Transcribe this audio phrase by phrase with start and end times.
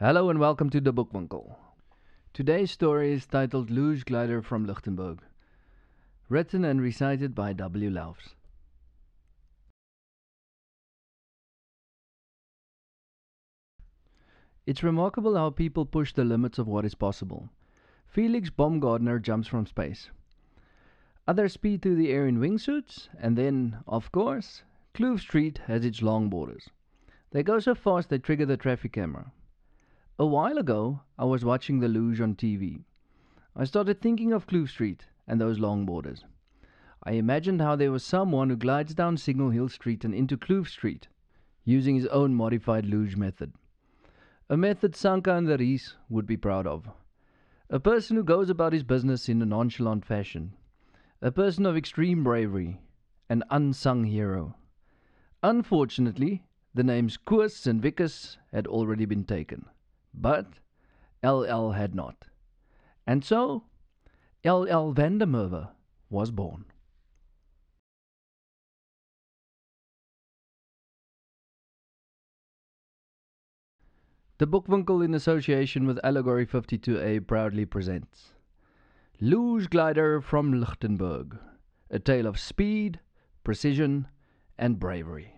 [0.00, 1.56] Hello and welcome to the Bookwinkel.
[2.32, 5.18] Today's story is titled Luge Glider from Lichtenburg,
[6.28, 7.90] written and recited by W.
[7.90, 8.36] Laufs.
[14.68, 17.48] It's remarkable how people push the limits of what is possible.
[18.06, 20.10] Felix Baumgartner jumps from space.
[21.26, 24.62] Others speed through the air in wingsuits, and then, of course,
[24.94, 26.68] Kloof Street has its longboarders.
[27.32, 29.32] They go so fast they trigger the traffic camera.
[30.20, 32.82] A while ago, I was watching the luge on TV.
[33.54, 36.24] I started thinking of Kloof Street and those longboarders.
[37.04, 40.66] I imagined how there was someone who glides down Signal Hill Street and into Kloof
[40.66, 41.06] Street,
[41.64, 43.52] using his own modified luge method.
[44.50, 46.90] A method Sanka and Derice would be proud of.
[47.70, 50.52] A person who goes about his business in a nonchalant fashion.
[51.22, 52.80] A person of extreme bravery.
[53.28, 54.56] An unsung hero.
[55.44, 56.42] Unfortunately,
[56.74, 59.66] the names Koos and Wikus had already been taken.
[60.20, 60.46] But
[61.22, 61.72] L.L.
[61.72, 62.24] had not.
[63.06, 63.64] And so
[64.42, 64.92] L.L.
[64.92, 65.68] van der Merwe
[66.10, 66.64] was born.
[74.38, 78.34] The Bookwinkel, in association with Allegory 52a, proudly presents
[79.20, 81.38] Luge Glider from Lichtenburg,
[81.90, 83.00] a tale of speed,
[83.42, 84.06] precision,
[84.56, 85.37] and bravery.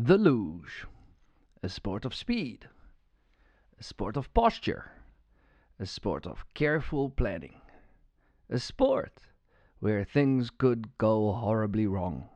[0.00, 0.86] The luge,
[1.60, 2.68] a sport of speed,
[3.80, 4.92] a sport of posture,
[5.80, 7.60] a sport of careful planning,
[8.48, 9.18] a sport
[9.80, 12.28] where things could go horribly wrong,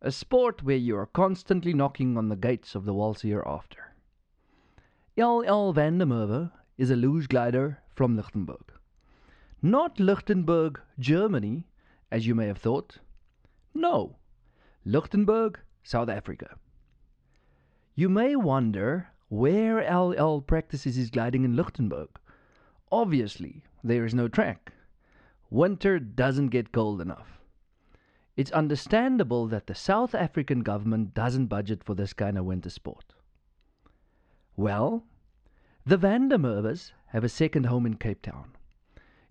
[0.00, 3.96] a sport where you are constantly knocking on the gates of the waltz hereafter.
[5.16, 5.42] L.
[5.44, 5.72] L.
[5.72, 8.72] van der Merwe is a luge glider from Lichtenburg.
[9.60, 11.66] Not Lichtenberg, Germany,
[12.12, 12.98] as you may have thought.
[13.74, 14.18] No,
[14.84, 16.56] Lichtenburg, South Africa.
[17.94, 22.08] You may wonder where LL practices his gliding in Lichtenburg.
[22.90, 24.72] Obviously, there is no track.
[25.50, 27.40] Winter doesn't get cold enough.
[28.36, 33.12] It's understandable that the South African government doesn't budget for this kind of winter sport.
[34.56, 35.04] Well,
[35.84, 38.52] the van der Merwes have a second home in Cape Town,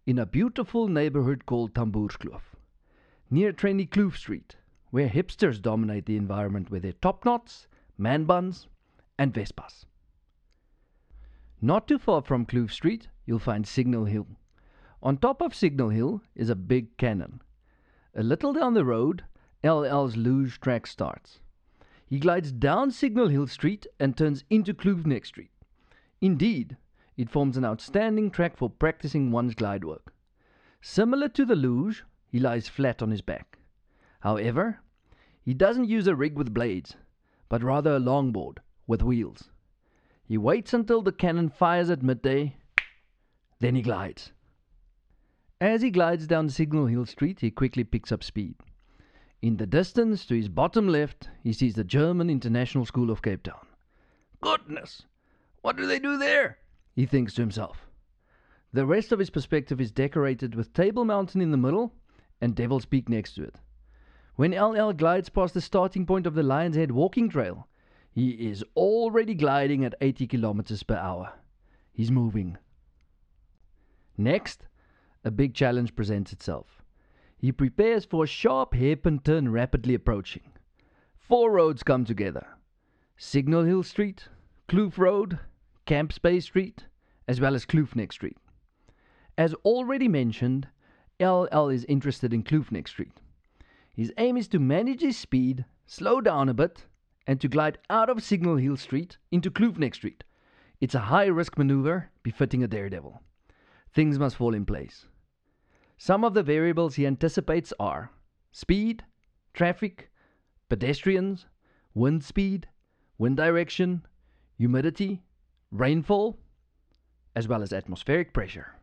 [0.05, 2.41] in a beautiful neighborhood called Tamboerskloof,
[3.29, 4.55] near Trendy Kloof Street,
[4.91, 7.67] where hipsters dominate the environment with their top knots,
[7.97, 8.67] man buns,
[9.17, 9.85] and Vespas.
[11.61, 14.27] Not too far from Kloof Street, you'll find Signal Hill.
[15.03, 17.41] On top of Signal Hill is a big cannon.
[18.15, 19.23] A little down the road,
[19.63, 21.39] LL's luge track starts.
[22.05, 25.51] He glides down Signal Hill Street and turns into Kloof Nek Street.
[26.21, 26.77] Indeed,
[27.17, 30.13] it forms an outstanding track for practicing one's glide work.
[30.81, 33.58] Similar to the luge, he lies flat on his back.
[34.19, 34.79] However,
[35.41, 36.95] he doesn't use a rig with blades,
[37.47, 39.49] but rather a longboard with wheels.
[40.23, 42.57] He waits until the cannon fires at midday,
[43.59, 44.31] then he glides.
[45.61, 48.55] As he glides down Signal Hill Street, he quickly picks up speed.
[49.41, 53.43] In the distance, to his bottom left, he sees the German International School of Cape
[53.43, 53.65] Town.
[54.41, 55.03] Goodness!
[55.61, 56.57] What do they do there?
[56.95, 57.87] He thinks to himself.
[58.71, 61.93] The rest of his perspective is decorated with Table Mountain in the middle
[62.39, 63.55] and Devil's Peak next to it.
[64.39, 67.67] When LL glides past the starting point of the Lion's Head walking trail,
[68.09, 71.33] he is already gliding at 80 kilometers per hour.
[71.91, 72.57] He's moving.
[74.17, 74.65] Next,
[75.25, 76.81] a big challenge presents itself.
[77.37, 80.53] He prepares for a sharp hairpin turn rapidly approaching.
[81.17, 82.47] Four roads come together
[83.17, 84.29] Signal Hill Street,
[84.69, 85.37] Kloof Road,
[85.85, 86.85] Camp Space Street,
[87.27, 88.37] as well as Kloof Nek Street.
[89.37, 90.69] As already mentioned,
[91.19, 93.19] LL is interested in Kloof Nek Street.
[93.99, 96.85] His aim is to manage his speed, slow down a bit,
[97.27, 100.23] and to glide out of Signal Hill Street into Kloof Nek Street.
[100.79, 103.21] It's a high risk maneuver befitting a daredevil.
[103.93, 105.07] Things must fall in place.
[105.97, 108.09] Some of the variables he anticipates are
[108.53, 109.03] speed,
[109.53, 110.09] traffic,
[110.69, 111.47] pedestrians,
[111.93, 112.69] wind speed,
[113.17, 114.05] wind direction,
[114.57, 115.23] humidity,
[115.71, 116.37] rainfall,
[117.35, 118.78] as well as atmospheric pressure.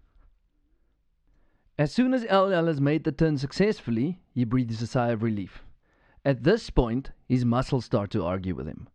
[1.78, 5.62] As soon as LL has made the turn successfully, he breathes a sigh of relief.
[6.24, 8.88] At this point, his muscles start to argue with him.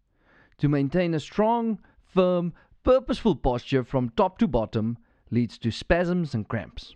[0.57, 4.97] To maintain a strong, firm, purposeful posture from top to bottom
[5.29, 6.95] leads to spasms and cramps.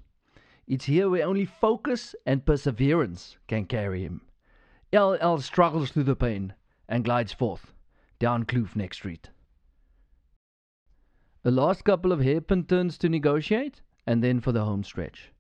[0.68, 4.22] It's here where only focus and perseverance can carry him.
[4.92, 6.56] LL struggles through the pain
[6.90, 7.74] and glides forth
[8.18, 9.30] down Kloof Nek Street.
[11.44, 15.32] The last couple of hairpin turns to negotiate, and then for the home stretch.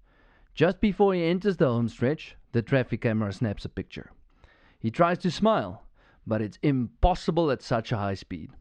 [0.55, 4.11] Just before he enters the home stretch, the traffic camera snaps a picture.
[4.79, 5.83] He tries to smile,
[6.25, 8.51] but it's impossible at such a high speed.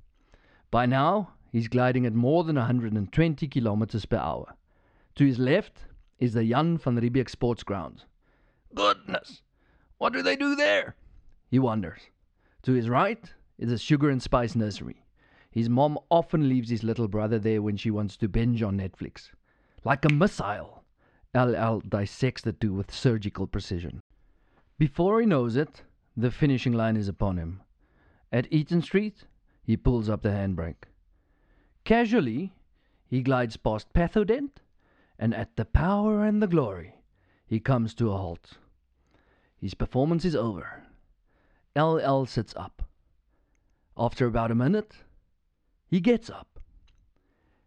[0.73, 4.57] By now, he's gliding at more than 120 kilometers per hour.
[5.15, 5.85] To his left
[6.19, 8.07] is the Jan van Riebeeck Sports Grounds.
[8.75, 9.43] Goodness,
[9.99, 10.97] what do they do there?
[11.49, 12.01] He wonders.
[12.63, 15.05] To his right is a sugar and spice nursery.
[15.53, 19.31] His mom often leaves his little brother there when she wants to binge on Netflix.
[19.85, 20.84] Like a missile,
[21.35, 24.01] LL dissects the two with surgical precision.
[24.79, 25.83] Before he knows it,
[26.17, 27.63] the finishing line is upon him.
[28.33, 29.25] At Eaton Street,
[29.63, 30.85] he pulls up the handbrake.
[31.85, 32.53] Casually,
[33.09, 34.63] he glides past Pathodent,
[35.19, 36.95] and at the power and the glory,
[37.47, 38.59] he comes to a halt.
[39.61, 40.85] His performance is over.
[41.77, 42.83] LL sits up.
[43.97, 44.97] After about a minute,
[45.87, 46.61] he gets up.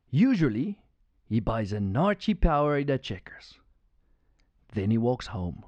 [0.10, 0.80] Usually,
[1.28, 3.60] he buys a Naartjie Powerade at Checkers.
[4.74, 5.64] Then he walks home.